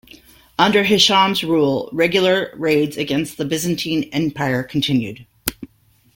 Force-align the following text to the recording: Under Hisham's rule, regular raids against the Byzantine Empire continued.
Under 0.57 0.81
Hisham's 0.83 1.43
rule, 1.43 1.87
regular 1.93 2.51
raids 2.57 2.97
against 2.97 3.37
the 3.37 3.45
Byzantine 3.45 4.09
Empire 4.11 4.63
continued. 4.63 5.27